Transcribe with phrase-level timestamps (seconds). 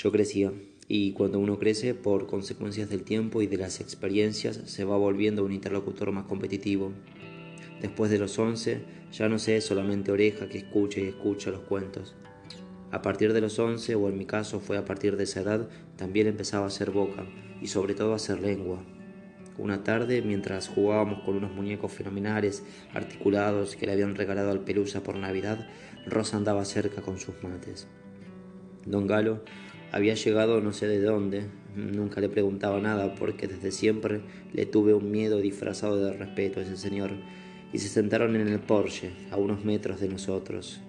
[0.00, 0.52] Yo crecía,
[0.86, 5.44] y cuando uno crece, por consecuencias del tiempo y de las experiencias, se va volviendo
[5.44, 6.92] un interlocutor más competitivo.
[7.80, 12.14] Después de los once, ya no sé solamente oreja que escucha y escucha los cuentos.
[12.92, 15.68] A partir de los once, o en mi caso fue a partir de esa edad,
[15.96, 17.26] también empezaba a hacer boca,
[17.60, 18.84] y sobre todo a hacer lengua.
[19.58, 22.62] Una tarde, mientras jugábamos con unos muñecos fenomenales,
[22.94, 25.66] articulados, que le habían regalado al Pelusa por Navidad,
[26.06, 27.88] Rosa andaba cerca con sus mates.
[28.86, 29.42] Don Galo
[29.92, 34.20] había llegado no sé de dónde, nunca le preguntaba nada porque desde siempre
[34.52, 37.12] le tuve un miedo disfrazado de respeto a ese señor,
[37.72, 40.80] y se sentaron en el Porsche, a unos metros de nosotros.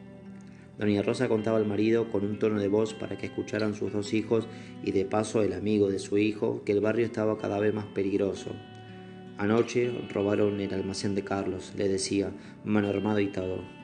[0.77, 4.13] Doña Rosa contaba al marido con un tono de voz para que escucharan sus dos
[4.13, 4.47] hijos
[4.81, 7.85] y de paso el amigo de su hijo que el barrio estaba cada vez más
[7.87, 8.51] peligroso.
[9.37, 12.31] Anoche robaron el almacén de Carlos, le decía,
[12.63, 13.78] mano armado y todo.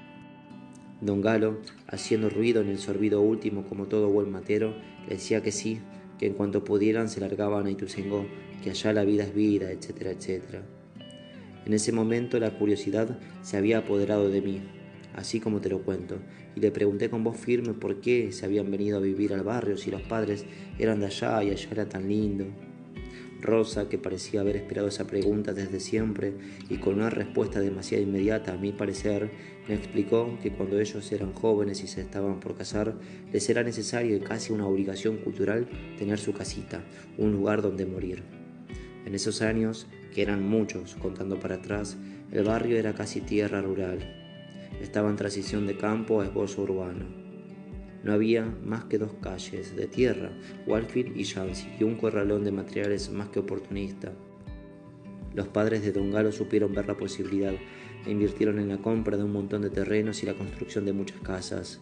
[1.02, 4.74] Don Galo, haciendo ruido en el sorbido último como todo buen matero,
[5.08, 5.80] le decía que sí,
[6.18, 8.26] que en cuanto pudieran se largaban a Ituzaingó,
[8.64, 10.64] que allá la vida es vida, etcétera, etcétera.
[11.66, 14.62] En ese momento la curiosidad se había apoderado de mí,
[15.16, 16.20] así como te lo cuento,
[16.56, 19.78] y le pregunté con voz firme por qué se habían venido a vivir al barrio
[19.78, 20.46] si los padres
[20.80, 22.46] eran de allá y allá era tan lindo.
[23.42, 26.34] Rosa, que parecía haber esperado esa pregunta desde siempre
[26.70, 29.30] y con una respuesta demasiado inmediata a mi parecer,
[29.68, 32.96] me explicó que cuando ellos eran jóvenes y se estaban por casar,
[33.32, 36.84] les era necesario y casi una obligación cultural tener su casita,
[37.18, 38.24] un lugar donde morir.
[39.06, 41.98] En esos años, que eran muchos contando para atrás,
[42.32, 44.00] el barrio era casi tierra rural.
[44.82, 47.25] Estaba en transición de campo a esbozo urbano.
[48.06, 50.30] No había más que dos calles de tierra,
[50.68, 54.14] Walfield y Jansi, y un corralón de materiales más que oportunista.
[55.34, 57.56] Los padres de Don Galo supieron ver la posibilidad
[58.06, 61.20] e invirtieron en la compra de un montón de terrenos y la construcción de muchas
[61.22, 61.82] casas.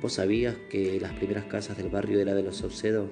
[0.00, 3.10] ¿Vos sabías que las primeras casas del barrio eran de los Saucedo?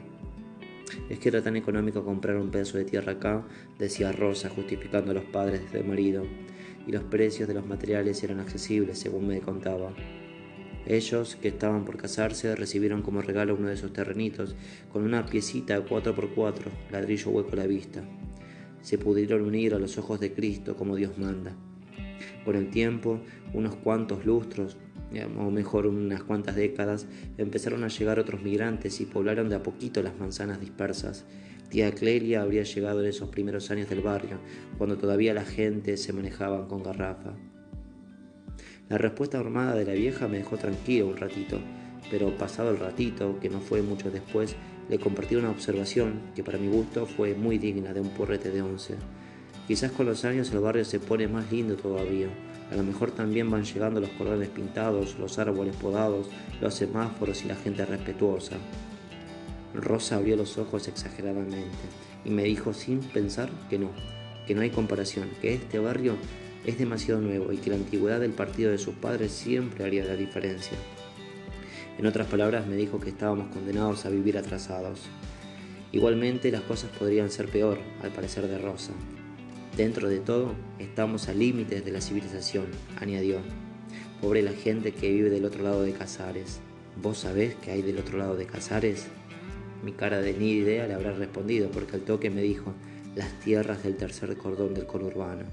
[1.10, 3.46] Es que era tan económico comprar un pedazo de tierra acá,
[3.78, 6.24] decía Rosa, justificando a los padres de marido,
[6.86, 9.92] y los precios de los materiales eran accesibles, según me contaba.
[10.86, 14.55] Ellos, que estaban por casarse, recibieron como regalo uno de esos terrenitos,
[14.92, 18.05] con una piecita 4x4, ladrillo hueco a la vista.
[18.83, 21.57] Se pudieron unir a los ojos de Cristo como Dios manda.
[22.45, 23.20] Con el tiempo,
[23.52, 24.77] unos cuantos lustros,
[25.39, 30.02] o mejor unas cuantas décadas, empezaron a llegar otros migrantes y poblaron de a poquito
[30.02, 31.25] las manzanas dispersas.
[31.69, 34.39] Tía Clelia habría llegado en esos primeros años del barrio,
[34.79, 37.35] cuando todavía la gente se manejaba con garrafa.
[38.89, 41.58] La respuesta armada de la vieja me dejó tranquilo un ratito,
[42.08, 44.55] pero pasado el ratito, que no fue mucho después,
[44.89, 48.63] le compartí una observación que para mi gusto fue muy digna de un porrete de
[48.63, 48.95] once.
[49.67, 52.29] Quizás con los años el barrio se pone más lindo todavía.
[52.70, 56.29] A lo mejor también van llegando los cordones pintados, los árboles podados,
[56.61, 58.57] los semáforos y la gente respetuosa.
[59.75, 61.64] Rosa abrió los ojos exageradamente
[62.25, 63.91] y me dijo sin pensar que no,
[64.46, 66.14] que no hay comparación, que este barrio
[66.66, 70.16] es demasiado nuevo y que la antigüedad del partido de sus padres siempre haría la
[70.16, 70.77] diferencia.
[71.96, 75.02] En otras palabras, me dijo que estábamos condenados a vivir atrasados.
[75.92, 78.92] Igualmente, las cosas podrían ser peor, al parecer de Rosa.
[79.77, 82.66] Dentro de todo, estamos a límites de la civilización,
[83.00, 83.38] añadió.
[84.20, 86.60] Pobre la gente que vive del otro lado de Casares.
[87.00, 89.06] ¿Vos sabés qué hay del otro lado de Casares?
[89.84, 92.74] Mi cara de ni idea le habrá respondido porque al toque me dijo
[93.14, 95.44] las tierras del tercer cordón del conurbano.